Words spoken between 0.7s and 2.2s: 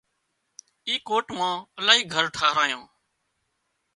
اي ڪوٽ مان الاهي